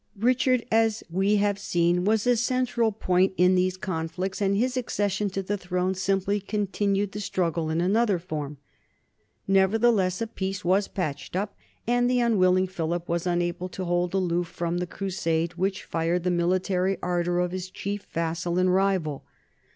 [0.17, 3.77] Richard, as we have seen, NORMANDY AND FRANCE 129 was a central point in these
[3.77, 8.57] conflicts, and his accession to the throne simply continued the struggle in another form.
[9.47, 14.15] Nevertheless a peace was patched up, and the unwill ing Philip was unable to hold
[14.15, 19.23] aloof from the crusade which fired the military ardor of his chief vassal and rival.